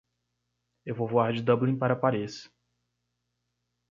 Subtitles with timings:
[0.83, 2.51] Eu vou voar de Dublin para Paris.